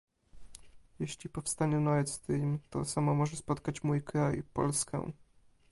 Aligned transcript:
Jeśli 0.99 1.29
powstanie 1.29 1.79
Nord 1.79 2.09
Stream, 2.09 2.59
to 2.69 2.85
samo 2.85 3.13
może 3.15 3.37
spotkać 3.37 3.83
mój 3.83 4.01
kraj- 4.01 4.43
Polskę 4.53 5.11